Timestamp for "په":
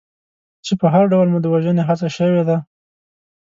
0.79-0.87